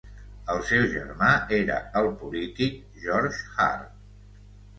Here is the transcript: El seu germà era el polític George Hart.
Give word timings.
El 0.51 0.61
seu 0.69 0.85
germà 0.93 1.27
era 1.57 1.75
el 2.01 2.09
polític 2.23 2.81
George 3.05 3.47
Hart. 3.67 3.95